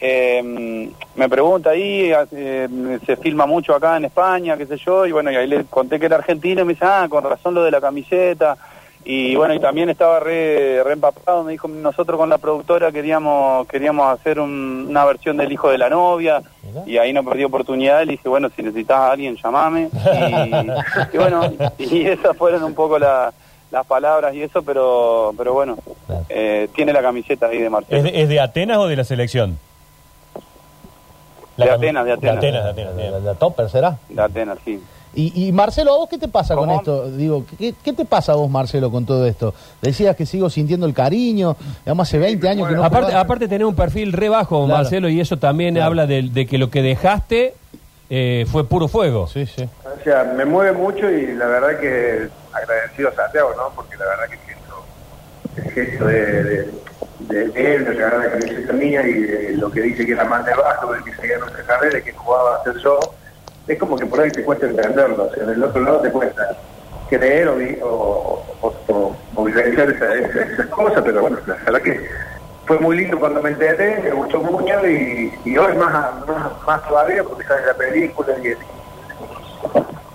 eh, 0.00 0.90
me 1.16 1.28
pregunta 1.28 1.68
ahí, 1.68 2.10
eh, 2.32 2.98
se 3.04 3.16
filma 3.16 3.44
mucho 3.44 3.74
acá 3.74 3.98
en 3.98 4.06
España, 4.06 4.56
qué 4.56 4.64
sé 4.64 4.78
yo, 4.78 5.04
y 5.04 5.12
bueno, 5.12 5.30
y 5.30 5.36
ahí 5.36 5.46
le 5.46 5.64
conté 5.66 6.00
que 6.00 6.06
era 6.06 6.16
argentino, 6.16 6.62
y 6.62 6.64
me 6.64 6.72
dice, 6.72 6.86
ah, 6.86 7.08
con 7.10 7.24
razón 7.24 7.52
lo 7.52 7.62
de 7.62 7.72
la 7.72 7.80
camiseta, 7.82 8.56
y 9.04 9.34
bueno, 9.34 9.54
y 9.54 9.58
también 9.60 9.88
estaba 9.88 10.20
re, 10.20 10.82
re 10.84 10.92
empapado, 10.92 11.42
me 11.42 11.52
dijo, 11.52 11.66
nosotros 11.68 12.18
con 12.18 12.28
la 12.28 12.38
productora 12.38 12.92
queríamos 12.92 13.66
queríamos 13.66 14.12
hacer 14.12 14.38
un- 14.38 14.86
una 14.90 15.04
versión 15.04 15.36
del 15.38 15.50
hijo 15.52 15.70
de 15.70 15.78
la 15.78 15.88
novia, 15.88 16.42
y 16.86 16.98
ahí 16.98 17.12
no 17.12 17.24
perdí 17.24 17.44
oportunidad, 17.44 18.00
le 18.04 18.12
dije, 18.12 18.28
bueno, 18.28 18.48
si 18.54 18.62
necesitas 18.62 18.96
a 18.98 19.10
alguien, 19.12 19.36
llamame, 19.42 19.88
y, 19.92 21.14
y 21.14 21.18
bueno, 21.18 21.42
y 21.78 22.06
esas 22.06 22.36
fueron 22.36 22.62
un 22.62 22.74
poco 22.74 22.98
la- 22.98 23.32
las 23.70 23.86
palabras 23.86 24.34
y 24.34 24.42
eso, 24.42 24.62
pero 24.62 25.32
pero 25.38 25.52
bueno, 25.54 25.76
eh, 26.28 26.68
tiene 26.74 26.92
la 26.92 27.00
camiseta 27.02 27.46
ahí 27.46 27.58
de 27.58 27.66
¿Es 27.66 27.70
Marcelo. 27.70 28.02
de, 28.02 28.22
es 28.22 28.28
de 28.28 28.40
Atenas 28.40 28.78
o 28.78 28.86
de 28.88 28.96
la 28.96 29.04
selección? 29.04 29.58
De 31.56 31.70
Atenas, 31.70 32.04
de 32.04 32.12
Atenas. 32.12 32.40
De 32.40 32.48
Atenas, 32.48 32.64
de 32.64 32.70
Atenas. 32.70 33.12
La, 33.12 33.18
la 33.20 33.34
topper 33.34 33.68
será. 33.68 33.96
De 34.08 34.20
Atenas, 34.22 34.58
sí. 34.64 34.82
Y, 35.14 35.48
y 35.48 35.52
Marcelo, 35.52 35.92
¿a 35.94 35.98
vos 35.98 36.08
qué 36.08 36.18
te 36.18 36.28
pasa 36.28 36.54
con 36.54 36.70
esto? 36.70 37.10
Digo, 37.10 37.44
¿qué, 37.58 37.74
qué 37.82 37.92
te 37.92 38.04
pasa 38.04 38.32
a 38.32 38.36
vos, 38.36 38.48
Marcelo, 38.48 38.90
con 38.90 39.04
todo 39.04 39.26
esto? 39.26 39.54
Decías 39.82 40.14
que 40.14 40.24
sigo 40.24 40.48
sintiendo 40.48 40.86
el 40.86 40.94
cariño, 40.94 41.56
digamos, 41.84 42.08
hace 42.08 42.18
20 42.18 42.48
años 42.48 42.68
que 42.68 42.74
no 42.74 42.84
Aparte, 42.84 43.14
aparte 43.14 43.48
tener 43.48 43.66
un 43.66 43.74
perfil 43.74 44.12
re 44.12 44.28
bajo, 44.28 44.64
Claro. 44.66 44.82
Marcelo, 44.82 45.08
y 45.08 45.20
eso 45.20 45.36
también 45.36 45.74
Claro. 45.74 45.88
habla 45.88 46.06
de, 46.06 46.22
de 46.22 46.46
que 46.46 46.58
lo 46.58 46.70
que 46.70 46.82
dejaste 46.82 47.54
eh, 48.08 48.46
fue 48.50 48.64
puro 48.68 48.86
fuego. 48.88 49.26
Sí, 49.26 49.46
sí. 49.46 49.68
O 49.84 50.02
sea, 50.04 50.24
me 50.36 50.44
mueve 50.44 50.72
mucho 50.72 51.10
y 51.10 51.34
la 51.34 51.46
verdad 51.46 51.78
que 51.80 52.28
agradecido 52.52 53.08
a 53.08 53.14
Santiago, 53.14 53.50
¿no? 53.56 53.70
Porque 53.74 53.96
la 53.96 54.04
verdad 54.06 54.24
que 54.28 54.38
siento 54.46 54.84
el 55.56 55.72
gesto 55.72 56.04
de, 56.06 56.42
de, 56.44 56.68
de, 57.20 57.48
de 57.48 57.74
él, 57.76 57.84
de 57.84 57.94
la 57.94 58.30
camiseta 58.30 58.72
mía 58.72 59.06
y 59.06 59.12
de 59.12 59.56
lo 59.56 59.70
que 59.70 59.80
dice 59.82 60.04
que 60.06 60.12
era 60.12 60.24
más 60.24 60.44
de 60.44 60.54
bajo, 60.54 60.92
de 60.92 61.02
que 61.04 61.14
seguía 61.14 61.38
nuestra 61.38 61.62
carrera, 61.64 61.98
y 61.98 62.02
que 62.02 62.12
jugaba 62.12 62.56
a 62.56 62.64
ser 62.64 62.76
yo, 62.82 62.98
es 63.72 63.78
como 63.78 63.96
que 63.96 64.06
por 64.06 64.20
ahí 64.20 64.30
te 64.30 64.44
cuesta 64.44 64.66
entenderlo, 64.66 65.24
o 65.24 65.34
sea, 65.34 65.44
del 65.44 65.62
otro 65.62 65.82
lado 65.82 66.00
te 66.00 66.10
cuesta 66.10 66.48
creer 67.08 67.48
o, 67.48 67.56
o, 67.86 68.44
o, 68.62 69.16
o, 69.34 69.48
esa- 69.48 70.14
esas 70.14 70.66
cosas, 70.66 71.02
pero 71.04 71.20
bueno, 71.22 71.38
la 71.46 71.54
verdad 71.54 71.82
que 71.82 72.08
fue 72.66 72.78
muy 72.78 72.96
lindo 72.98 73.18
cuando 73.18 73.42
me 73.42 73.50
enteré, 73.50 74.00
me 74.02 74.10
gustó 74.12 74.38
mucho 74.40 74.86
y, 74.88 75.32
y 75.44 75.56
hoy 75.58 75.74
más, 75.76 75.92
más, 76.26 76.52
más 76.66 76.82
todavía 76.88 77.24
porque 77.24 77.44
sale 77.46 77.66
la 77.66 77.74
película 77.74 78.32
y 78.42 78.48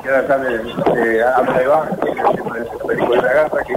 y 0.03 0.07
ahora 0.07 0.27
sale 0.27 0.61
eh, 0.97 1.23
habla 1.23 1.57
de 1.59 1.67
Bach, 1.67 1.89
que 1.99 2.09
es 2.11 2.15
la 2.17 2.85
película 2.87 3.21
de 3.21 3.27
la 3.27 3.33
garra, 3.33 3.63
que, 3.63 3.73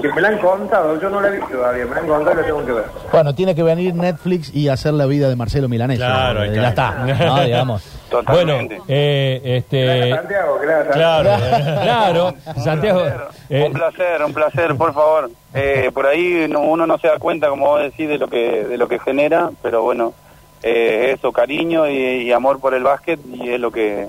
que 0.00 0.08
me 0.12 0.20
la 0.20 0.28
han 0.28 0.38
contado, 0.38 1.00
yo 1.00 1.10
no 1.10 1.20
la 1.20 1.28
he 1.28 1.32
visto 1.32 1.48
todavía, 1.48 1.84
me 1.86 1.94
la 1.94 2.00
han 2.00 2.06
contado 2.06 2.32
y 2.32 2.36
la 2.40 2.46
tengo 2.46 2.64
que 2.66 2.72
ver. 2.72 2.84
Bueno, 3.12 3.34
tiene 3.34 3.54
que 3.54 3.62
venir 3.62 3.94
Netflix 3.94 4.54
y 4.54 4.68
hacer 4.68 4.94
la 4.94 5.06
vida 5.06 5.28
de 5.28 5.36
Marcelo 5.36 5.68
Milanesio. 5.68 6.04
Claro, 6.04 6.44
ya 6.46 6.68
está, 6.68 6.90
¿no? 7.04 7.40
digamos. 7.44 7.82
Bueno, 8.10 8.24
Totalmente. 8.24 8.80
eh, 8.88 9.40
Gracias, 9.42 9.64
este, 9.64 10.14
Santiago, 10.14 10.58
gracias. 10.62 10.96
Claro. 10.96 11.30
claro, 11.82 12.34
Santiago. 12.64 13.02
eh, 13.50 13.64
un 13.66 13.72
placer, 13.74 14.24
un 14.24 14.32
placer, 14.32 14.74
por 14.76 14.94
favor. 14.94 15.30
Eh, 15.54 15.90
por 15.92 16.06
ahí 16.06 16.46
no- 16.48 16.60
uno 16.60 16.86
no 16.86 16.96
se 16.98 17.08
da 17.08 17.18
cuenta, 17.18 17.48
como 17.48 17.66
vos 17.66 17.82
decís, 17.82 18.08
de 18.08 18.16
lo 18.18 18.28
que 18.28 18.64
de 18.64 18.78
lo 18.78 18.88
que 18.88 18.98
genera, 18.98 19.50
pero 19.62 19.82
bueno, 19.82 20.14
eh, 20.62 21.12
eso, 21.16 21.32
cariño 21.32 21.86
y, 21.88 22.22
y 22.22 22.32
amor 22.32 22.60
por 22.60 22.72
el 22.74 22.82
básquet 22.82 23.20
y 23.32 23.50
es 23.50 23.60
lo 23.60 23.70
que 23.70 24.08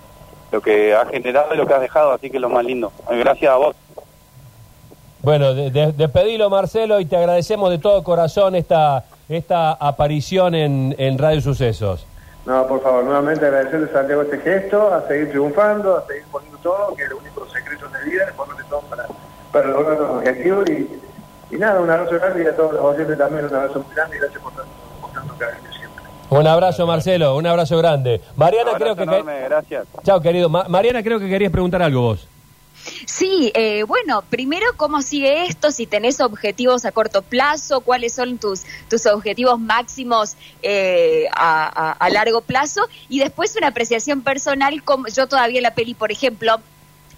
lo 0.51 0.61
que 0.61 0.95
ha 0.95 1.05
generado 1.05 1.53
y 1.53 1.57
lo 1.57 1.67
que 1.67 1.73
has 1.75 1.81
dejado, 1.81 2.11
así 2.11 2.29
que 2.29 2.37
es 2.37 2.41
lo 2.41 2.49
más 2.49 2.65
lindo. 2.65 2.91
Gracias 3.09 3.51
a 3.51 3.55
vos. 3.57 3.75
Bueno, 5.21 5.53
de- 5.53 5.69
de- 5.71 5.91
despedilo, 5.91 6.49
Marcelo, 6.49 6.99
y 6.99 7.05
te 7.05 7.17
agradecemos 7.17 7.69
de 7.69 7.77
todo 7.77 8.03
corazón 8.03 8.55
esta, 8.55 9.03
esta 9.27 9.73
aparición 9.73 10.55
en, 10.55 10.95
en 10.97 11.17
Radio 11.17 11.41
Sucesos. 11.41 12.05
No, 12.45 12.65
por 12.67 12.81
favor, 12.81 13.03
nuevamente 13.03 13.45
agradecerle 13.45 13.89
a 13.89 13.93
Santiago 13.93 14.21
este 14.23 14.39
gesto, 14.39 14.93
a 14.93 15.05
seguir 15.07 15.29
triunfando, 15.29 15.97
a 15.97 16.07
seguir 16.07 16.23
poniendo 16.31 16.57
todo, 16.59 16.95
que 16.95 17.03
es 17.03 17.09
el 17.09 17.15
único 17.17 17.45
secreto 17.49 17.87
de 17.89 18.09
vida, 18.09 18.25
ponerle 18.35 18.63
todo 18.69 18.79
para, 18.89 19.05
para 19.51 19.67
lograr 19.67 19.99
los 19.99 20.09
objetivos 20.17 20.69
y, 20.69 20.87
y 21.51 21.57
nada, 21.57 21.79
un 21.81 21.89
abrazo 21.89 22.15
grande 22.15 22.43
y 22.43 22.47
a 22.47 22.55
todos 22.55 22.73
los 22.73 22.81
oyentes 22.81 23.17
también 23.17 23.45
un 23.45 23.53
abrazo 23.55 23.83
muy 23.85 23.93
grande 23.95 24.15
y 24.15 24.19
gracias 24.19 24.41
por 24.41 24.53
tanto, 24.53 24.71
por 25.01 25.11
tanto 25.11 25.27
acompañamiento 25.33 25.77
siempre. 25.77 26.03
Un 26.29 26.47
abrazo, 26.47 26.87
Marcelo, 26.87 27.35
un 27.35 27.45
abrazo 27.45 27.77
grande. 27.77 28.21
Mariana, 28.37 28.71
Abrazo 28.71 28.83
creo 28.83 28.95
que... 28.95 29.03
enorme, 29.03 29.41
gracias. 29.43 29.85
Chao, 30.03 30.21
querido. 30.21 30.47
Ma- 30.49 30.65
Mariana, 30.69 31.03
creo 31.03 31.19
que 31.19 31.27
querías 31.27 31.51
preguntar 31.51 31.81
algo 31.81 32.01
vos. 32.01 32.27
Sí, 33.05 33.51
eh, 33.55 33.83
bueno, 33.83 34.23
primero, 34.29 34.65
¿cómo 34.77 35.01
sigue 35.01 35.45
esto? 35.45 35.71
Si 35.71 35.85
tenés 35.85 36.19
objetivos 36.21 36.85
a 36.85 36.91
corto 36.91 37.21
plazo, 37.21 37.81
¿cuáles 37.81 38.13
son 38.13 38.37
tus, 38.37 38.61
tus 38.89 39.05
objetivos 39.05 39.59
máximos 39.59 40.35
eh, 40.61 41.25
a, 41.33 41.65
a- 41.67 41.91
a 41.91 42.09
largo 42.09 42.41
plazo? 42.41 42.81
Y 43.07 43.19
después 43.19 43.55
una 43.57 43.67
apreciación 43.67 44.21
personal, 44.21 44.83
como 44.83 45.07
yo 45.07 45.27
todavía 45.27 45.61
la 45.61 45.73
peli, 45.75 45.93
por 45.93 46.11
ejemplo, 46.11 46.59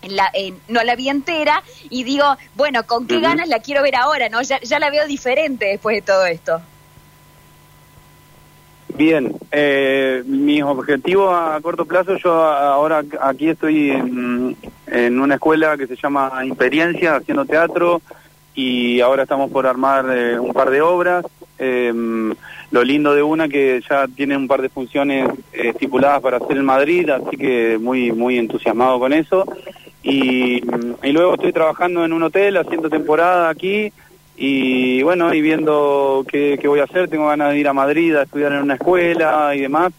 en 0.01 0.15
la, 0.15 0.29
en- 0.33 0.59
no 0.67 0.83
la 0.83 0.95
vi 0.95 1.09
entera 1.09 1.63
y 1.89 2.03
digo, 2.03 2.25
bueno, 2.55 2.85
¿con 2.87 3.07
qué 3.07 3.19
ganas 3.19 3.47
la 3.47 3.59
quiero 3.59 3.83
ver 3.83 3.95
ahora? 3.95 4.29
no 4.29 4.41
ya, 4.41 4.59
ya 4.61 4.79
la 4.79 4.89
veo 4.89 5.05
diferente 5.07 5.65
después 5.65 5.95
de 5.95 6.01
todo 6.01 6.25
esto. 6.25 6.61
Bien, 8.95 9.33
eh, 9.51 10.21
mis 10.25 10.63
objetivos 10.63 11.33
a 11.33 11.59
corto 11.61 11.85
plazo, 11.85 12.17
yo 12.17 12.33
ahora 12.33 13.03
aquí 13.21 13.49
estoy 13.49 13.91
en, 13.91 14.57
en 14.91 15.19
una 15.19 15.35
escuela 15.35 15.77
que 15.77 15.87
se 15.87 15.95
llama 15.95 16.45
Imperiencia, 16.45 17.15
haciendo 17.15 17.45
teatro, 17.45 18.01
y 18.53 18.99
ahora 18.99 19.23
estamos 19.23 19.49
por 19.49 19.65
armar 19.65 20.05
eh, 20.11 20.37
un 20.37 20.53
par 20.53 20.69
de 20.69 20.81
obras. 20.81 21.25
Eh, 21.57 21.93
lo 22.71 22.83
lindo 22.83 23.15
de 23.15 23.23
una 23.23 23.47
que 23.47 23.81
ya 23.89 24.07
tiene 24.07 24.35
un 24.35 24.47
par 24.47 24.61
de 24.61 24.69
funciones 24.69 25.29
eh, 25.53 25.69
estipuladas 25.69 26.21
para 26.21 26.37
hacer 26.37 26.57
en 26.57 26.65
Madrid, 26.65 27.09
así 27.09 27.37
que 27.37 27.77
muy 27.79 28.11
muy 28.11 28.37
entusiasmado 28.37 28.99
con 28.99 29.13
eso. 29.13 29.45
Y, 30.03 30.61
y 31.03 31.11
luego 31.11 31.35
estoy 31.35 31.53
trabajando 31.53 32.03
en 32.03 32.11
un 32.11 32.23
hotel, 32.23 32.57
haciendo 32.57 32.89
temporada 32.89 33.49
aquí, 33.49 33.93
y 34.35 35.03
bueno, 35.03 35.33
y 35.33 35.41
viendo 35.41 36.25
qué, 36.27 36.57
qué 36.59 36.67
voy 36.67 36.79
a 36.79 36.85
hacer, 36.85 37.07
tengo 37.07 37.27
ganas 37.27 37.51
de 37.51 37.59
ir 37.59 37.67
a 37.67 37.73
Madrid 37.73 38.15
a 38.15 38.23
estudiar 38.23 38.51
en 38.53 38.63
una 38.63 38.73
escuela 38.73 39.53
y 39.55 39.61
demás, 39.61 39.93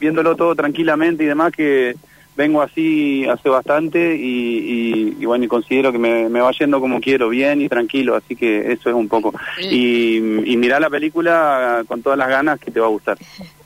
viéndolo 0.00 0.34
todo 0.34 0.54
tranquilamente 0.54 1.24
y 1.24 1.26
demás, 1.26 1.52
que 1.52 1.94
vengo 2.36 2.60
así 2.62 3.26
hace 3.26 3.48
bastante 3.48 4.14
y, 4.14 4.20
y- 4.58 5.16
y 5.20 5.24
bueno, 5.24 5.44
y 5.44 5.48
considero 5.48 5.90
que 5.90 5.98
me, 5.98 6.28
me 6.28 6.40
va 6.40 6.50
yendo 6.52 6.80
como 6.80 7.00
quiero, 7.00 7.28
bien 7.30 7.62
y 7.62 7.68
tranquilo, 7.68 8.14
así 8.14 8.36
que 8.36 8.72
eso 8.72 8.90
es 8.90 8.94
un 8.94 9.08
poco. 9.08 9.32
Y, 9.60 10.16
y 10.18 10.56
mirá 10.56 10.78
la 10.78 10.90
película 10.90 11.82
con 11.88 12.02
todas 12.02 12.18
las 12.18 12.28
ganas 12.28 12.60
que 12.60 12.70
te 12.70 12.78
va 12.80 12.86
a 12.86 12.90
gustar. 12.90 13.16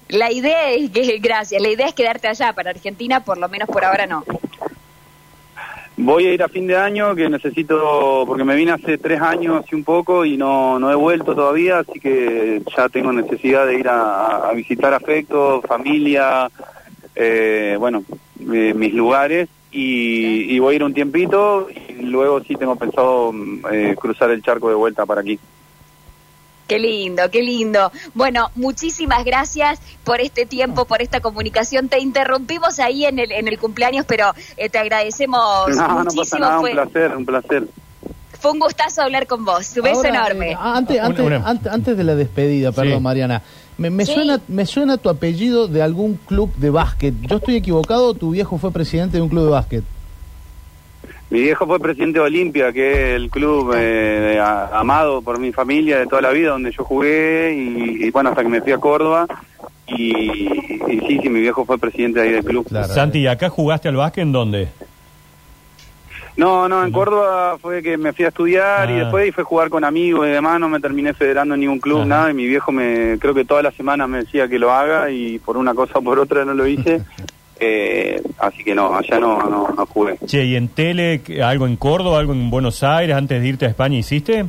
La 0.08 0.32
idea 0.32 0.70
es 0.70 0.90
que, 0.90 1.18
gracias, 1.18 1.60
la 1.60 1.68
idea 1.68 1.86
es 1.86 1.94
quedarte 1.94 2.28
allá, 2.28 2.52
para 2.52 2.70
Argentina 2.70 3.20
por 3.24 3.38
lo 3.38 3.48
menos 3.48 3.68
por 3.68 3.84
ahora 3.84 4.06
no. 4.06 4.24
Voy 5.96 6.26
a 6.26 6.32
ir 6.32 6.42
a 6.42 6.48
fin 6.48 6.66
de 6.66 6.76
año, 6.76 7.14
que 7.14 7.28
necesito, 7.28 8.24
porque 8.26 8.42
me 8.44 8.54
vine 8.56 8.72
hace 8.72 8.96
tres 8.96 9.20
años 9.20 9.66
y 9.70 9.74
un 9.74 9.84
poco 9.84 10.24
y 10.24 10.36
no, 10.38 10.78
no 10.78 10.90
he 10.90 10.94
vuelto 10.94 11.34
todavía, 11.34 11.80
así 11.80 12.00
que 12.00 12.62
ya 12.74 12.88
tengo 12.88 13.12
necesidad 13.12 13.66
de 13.66 13.74
ir 13.78 13.86
a, 13.88 14.48
a 14.48 14.52
visitar 14.54 14.94
afecto, 14.94 15.60
familia, 15.60 16.48
eh, 17.14 17.76
bueno, 17.78 18.02
eh, 18.52 18.75
mis 18.75 18.92
lugares 18.94 19.49
y, 19.73 20.54
y 20.54 20.59
voy 20.59 20.75
a 20.75 20.76
ir 20.76 20.85
un 20.85 20.94
tiempito 20.94 21.68
y 21.70 22.02
luego 22.02 22.42
sí 22.42 22.56
tengo 22.56 22.76
pensado 22.76 23.32
eh, 23.73 23.94
cruzar 23.99 24.30
el 24.30 24.42
charco 24.42 24.68
de 24.68 24.75
vuelta 24.75 25.06
para 25.06 25.20
aquí. 25.20 25.38
Qué 26.66 26.78
lindo, 26.78 27.28
qué 27.32 27.42
lindo. 27.42 27.90
Bueno, 28.14 28.50
muchísimas 28.54 29.25
gracias 29.25 29.80
por 30.04 30.20
este 30.20 30.47
tiempo, 30.47 30.85
por 30.85 31.02
esta 31.02 31.18
comunicación. 31.20 31.88
Te 31.88 31.99
interrumpimos 31.99 32.78
ahí 32.78 33.04
en 33.06 33.18
el, 33.18 33.32
en 33.32 33.49
el 33.49 33.59
cumpleaños, 33.59 34.04
pero 34.06 34.32
eh, 34.56 34.68
te 34.68 34.78
agradecemos 34.78 35.68
No, 35.68 35.88
no 35.88 35.94
muchísimo. 36.04 36.23
pasa 36.23 36.38
nada, 36.38 36.61
un 36.61 36.70
placer, 36.70 37.16
un 37.16 37.26
placer. 37.26 37.64
fue 38.40 38.52
un 38.52 38.61
gustazo 38.61 39.02
hablar 39.02 39.26
con 39.26 39.44
vos. 39.44 39.76
Un 39.76 39.82
beso 39.82 39.97
Ahora, 39.97 40.09
enorme. 40.11 40.52
eh, 40.52 40.56
antes, 40.61 41.00
antes, 41.00 41.26
Una- 41.26 41.38
una- 41.38 41.49
antes, 41.49 41.73
antes 41.73 41.97
de 41.97 42.04
la 42.04 42.14
despedida, 42.14 42.70
perdón, 42.70 42.99
Sí. 42.99 43.02
Mariana. 43.02 43.42
Me, 43.80 43.88
me 43.88 44.04
Sí. 44.04 44.12
suena, 44.12 44.38
me 44.46 44.66
suena 44.66 44.99
tu 44.99 45.08
apellido 45.08 45.66
de 45.66 45.80
algún 45.80 46.16
club 46.26 46.54
de 46.56 46.68
básquet. 46.68 47.14
¿Yo 47.22 47.38
estoy 47.38 47.56
equivocado 47.56 48.08
o 48.08 48.14
tu 48.14 48.30
viejo 48.32 48.58
fue 48.58 48.70
presidente 48.70 49.16
de 49.16 49.22
un 49.22 49.30
club 49.30 49.44
de 49.44 49.50
básquet? 49.50 49.84
Mi 51.30 51.40
viejo 51.40 51.64
fue 51.66 51.80
presidente 51.80 52.18
de 52.18 52.25
Olimpia, 52.26 52.72
que 52.75 52.92
es 52.92 53.16
el 53.16 53.30
club 53.30 53.72
eh, 53.75 54.38
a- 54.38 54.78
amado 54.78 55.22
por 55.22 55.38
mi 55.38 55.50
familia 55.50 55.99
de 55.99 56.06
toda 56.06 56.20
la 56.20 56.30
vida, 56.30 56.50
donde 56.50 56.72
yo 56.72 56.84
jugué 56.84 57.54
y, 57.56 58.04
y, 58.04 58.10
bueno, 58.10 58.28
hasta 58.28 58.42
que 58.42 58.49
me 58.50 58.60
fui 58.60 58.72
a 58.72 58.78
Córdoba. 58.78 59.26
Y, 59.88 60.10
y 60.12 61.00
sí, 61.08 61.18
sí, 61.22 61.28
mi 61.30 61.40
viejo 61.40 61.64
fue 61.64 61.78
presidente 61.78 62.20
ahí 62.20 62.32
del 62.32 62.44
club. 62.44 62.66
Claro. 62.68 62.92
Santi, 62.92 63.20
¿y 63.20 63.26
acá 63.28 63.49
jugaste 63.49 63.88
al 63.88 63.96
básquet 63.96 64.22
en 64.22 64.32
dónde? 64.32 64.68
No, 66.37 66.68
no, 66.68 66.84
en 66.84 66.92
Córdoba 66.92 67.56
fue 67.60 67.82
que 67.82 67.96
me 67.96 68.12
fui 68.12 68.25
a 68.25 68.28
estudiar 68.28 68.88
y 68.90 68.94
Ah. 68.94 68.99
después 69.00 69.34
fue 69.34 69.42
a 69.42 69.44
jugar 69.46 69.68
con 69.70 69.84
amigos 69.84 70.26
y 70.26 70.30
demás, 70.30 70.58
no 70.60 70.68
me 70.68 70.80
terminé 70.80 71.12
federando 71.14 71.54
en 71.54 71.60
ningún 71.60 71.80
club, 71.80 72.04
nada, 72.06 72.30
y 72.30 72.34
mi 72.34 72.46
viejo 72.46 72.72
me, 72.72 73.18
creo 73.18 73.34
que 73.34 73.44
todas 73.44 73.64
las 73.64 73.75
semanas 73.75 74.08
me 74.08 74.18
decía 74.18 74.49
que 74.49 74.58
lo 74.58 74.72
haga 74.72 75.10
y 75.10 75.38
por 75.38 75.56
una 75.56 75.75
cosa 75.75 75.99
o 75.99 76.02
por 76.02 76.18
otra 76.18 76.44
no 76.44 76.54
lo 76.54 76.66
hice. 76.66 77.02
Eh, 77.62 78.22
así 78.38 78.64
que 78.64 78.75
no, 78.75 78.96
allá 78.96 79.20
no, 79.20 79.38
no, 79.42 79.68
no 79.76 79.84
jugué. 79.84 80.16
Che, 80.25 80.46
¿y 80.46 80.56
en 80.56 80.68
tele 80.68 81.20
algo 81.44 81.66
en 81.66 81.76
Córdoba, 81.76 82.18
algo 82.18 82.32
en 82.32 82.49
Buenos 82.49 82.82
Aires 82.82 83.14
antes 83.14 83.38
de 83.42 83.46
irte 83.46 83.66
a 83.66 83.68
España 83.68 83.99
hiciste? 83.99 84.46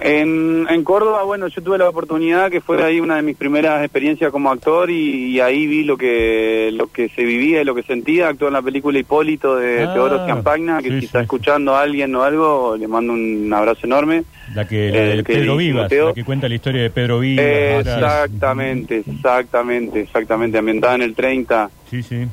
En, 0.00 0.66
en 0.70 0.84
Córdoba, 0.84 1.22
bueno, 1.24 1.48
yo 1.48 1.62
tuve 1.62 1.78
la 1.78 1.88
oportunidad 1.88 2.50
que 2.50 2.60
fue 2.60 2.82
ahí 2.84 3.00
una 3.00 3.16
de 3.16 3.22
mis 3.22 3.36
primeras 3.36 3.82
experiencias 3.82 4.30
como 4.30 4.50
actor 4.50 4.90
y, 4.90 5.26
y 5.36 5.40
ahí 5.40 5.66
vi 5.66 5.84
lo 5.84 5.96
que 5.96 6.70
lo 6.72 6.86
que 6.86 7.08
se 7.08 7.24
vivía 7.24 7.60
y 7.62 7.64
lo 7.64 7.74
que 7.74 7.82
sentía. 7.82 8.28
Actué 8.28 8.48
en 8.48 8.52
la 8.54 8.62
película 8.62 8.98
Hipólito 8.98 9.56
de 9.56 9.84
Ah, 9.84 9.92
Teodoro 9.94 10.26
Campagna, 10.26 10.78
que 10.82 10.88
sí, 10.88 10.94
si 10.94 11.00
sí. 11.00 11.06
está 11.06 11.20
escuchando 11.22 11.74
a 11.74 11.82
alguien 11.82 12.14
o 12.14 12.22
algo, 12.22 12.76
le 12.76 12.86
mando 12.88 13.12
un 13.12 13.52
abrazo 13.52 13.86
enorme. 13.86 14.24
La 14.54 14.66
que 14.66 14.90
la 14.90 15.00
de 15.00 15.16
que 15.18 15.22
Pedro 15.34 15.56
Vivas, 15.56 15.90
la 15.92 16.14
que 16.14 16.24
cuenta 16.24 16.48
la 16.48 16.54
historia 16.54 16.82
de 16.82 16.90
Pedro 16.90 17.20
Vivas. 17.20 17.86
ahora- 17.86 18.24
Exactamente, 18.24 19.02
exactamente, 19.06 20.00
exactamente, 20.00 20.58
ambientada 20.58 20.94
en 20.94 21.02
el 21.02 21.14
30. 21.14 21.70
Sí, 21.90 22.02
sí. 22.02 22.26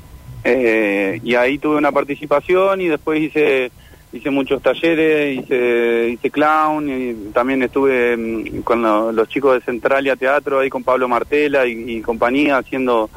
Eh, 0.47 1.19
y 1.23 1.33
ahí 1.33 1.57
tuve 1.57 1.77
una 1.77 1.91
participación 1.91 2.79
y 2.81 2.87
después 2.87 3.19
hice 3.19 3.71
hice 4.15 4.29
muchos 4.29 4.61
talleres, 4.61 5.39
hice 5.39 6.09
hice 6.13 6.31
clown 6.31 6.89
y 6.89 7.13
también 7.33 7.61
estuve 7.63 8.15
mm, 8.15 8.61
con 8.61 8.81
lo- 8.81 9.11
los 9.11 9.27
chicos 9.27 9.55
de 9.55 9.61
Centralia 9.65 10.15
Teatro 10.15 10.59
ahí 10.59 10.69
con 10.69 10.83
Pablo 10.83 11.07
Martela 11.07 11.65
y, 11.65 12.01
compañía 12.01 12.57
haciendo 12.57 13.09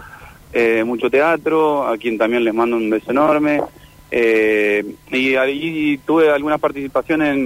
eh, 0.53 0.83
mucho 0.85 1.09
teatro, 1.11 1.87
a 1.87 1.97
quien 1.97 2.19
también 2.19 2.45
les 2.45 2.55
mando 2.55 2.77
un 2.77 2.91
beso 2.91 3.11
enorme. 3.11 3.61
Eh, 4.11 4.85
y 5.13 5.35
ahí 5.37 6.01
tuve 6.07 6.31
algunas 6.31 6.59
participaciones, 6.59 7.37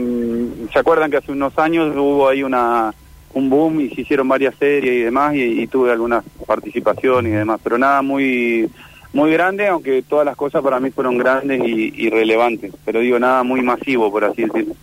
¿se 0.73 0.79
acuerdan 0.79 1.11
que 1.11 1.17
hace 1.17 1.33
unos 1.33 1.59
años 1.59 1.93
hubo 1.97 2.29
ahí 2.29 2.43
una 2.43 2.95
un 3.35 3.49
boom 3.49 3.81
y 3.81 3.89
se 3.91 4.03
hicieron 4.03 4.29
varias 4.29 4.55
series 4.57 4.93
y 4.95 5.01
demás 5.01 5.35
y, 5.35 5.63
y 5.63 5.67
tuve 5.67 5.91
algunas 5.91 6.23
participaciones 6.47 7.33
y 7.33 7.37
demás, 7.37 7.61
pero 7.65 7.79
nada 7.79 8.03
muy 8.03 8.69
muy 9.13 9.31
grande, 9.33 9.69
aunque 9.69 10.03
todas 10.03 10.25
las 10.25 10.37
cosas 10.37 10.63
para 10.63 10.81
mí 10.81 10.91
fueron 10.91 11.19
grandes 11.19 11.63
y, 11.65 11.93
y 11.97 12.11
relevantes, 12.11 12.73
pero 12.85 13.01
digo 13.01 13.19
nada 13.19 13.43
muy 13.43 13.63
masivo 13.63 14.11
por 14.11 14.25
así 14.25 14.43
decirlo. 14.43 14.75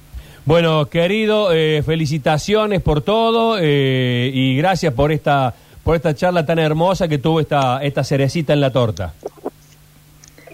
Bueno, 0.46 0.86
querido, 0.88 1.52
eh, 1.52 1.84
felicitaciones 1.86 2.82
por 2.82 3.02
todo 3.02 3.58
eh, 3.60 4.32
y 4.34 4.58
gracias 4.58 4.94
por 4.94 5.12
esta 5.12 5.54
por 5.84 5.96
esta 5.96 6.14
charla 6.14 6.46
tan 6.46 6.60
hermosa 6.60 7.08
que 7.08 7.18
tuvo 7.18 7.40
esta 7.40 7.84
esta 7.84 8.04
cerecita 8.04 8.54
en 8.54 8.62
la 8.62 8.72
torta. 8.72 9.14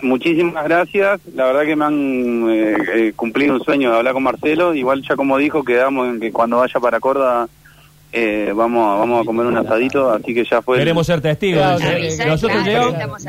Muchísimas 0.01 0.63
gracias, 0.65 1.22
la 1.34 1.46
verdad 1.46 1.63
que 1.63 1.75
me 1.75 1.86
han 1.86 2.50
eh, 2.50 2.77
eh, 2.94 3.13
cumplido 3.15 3.53
un 3.53 3.63
sueño 3.63 3.91
de 3.91 3.98
hablar 3.98 4.13
con 4.13 4.24
Marcelo, 4.24 4.75
igual 4.75 5.01
ya 5.01 5.15
como 5.15 5.38
dijo 5.38 5.63
quedamos 5.63 6.10
en 6.10 6.20
que 6.20 6.32
cuando 6.32 6.58
vaya 6.58 6.79
para 6.79 7.00
Córdoba 7.00 7.48
eh, 8.15 8.53
vamos, 8.55 8.88
a- 8.88 9.00
vamos 9.00 9.22
a 9.22 9.25
comer 9.25 9.45
un 9.45 9.57
asadito, 9.57 10.10
así 10.12 10.34
que 10.34 10.45
ya 10.50 10.62
fue... 10.62 10.77
el- 10.77 10.81
Queremos 10.81 11.05
ser 11.05 11.19
testigos. 11.22 11.62
Claro, 11.81 12.00
Nosotros 12.27 12.63
claro, 12.63 12.91
llevamos. 12.91 13.22
Sí, 13.22 13.27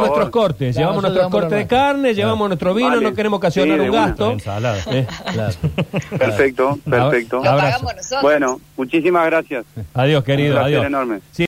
nuestros 0.00 0.30
cortes, 0.30 0.74
Claro, 0.74 0.78
llevamos 0.90 1.02
nuestros 1.02 1.28
cortes 1.30 1.58
de 1.58 1.66
carne, 1.66 2.14
llevamos 2.14 2.48
nuestro 2.48 2.74
vino, 2.74 2.88
Vale. 2.90 3.02
no 3.02 3.14
queremos 3.14 3.36
ocasionar 3.38 3.78
Sí, 3.80 3.86
un 3.86 3.92
gasto. 3.92 4.30
Ensalada. 4.32 4.78
Eh, 4.90 5.06
Claro. 5.32 5.54
Perfecto, 6.18 6.78
perfecto. 6.88 7.36
Lo 7.42 7.50
Abrazo. 7.50 7.66
pagamos 7.72 7.96
nosotros. 7.96 8.22
Bueno, 8.22 8.60
muchísimas 8.76 9.26
gracias. 9.26 9.64
Adiós, 9.94 10.24
querido, 10.24 10.48
Un 10.50 10.54
placer 10.60 10.74
adiós. 10.76 10.86
enorme. 10.86 11.20
Sí, 11.30 11.46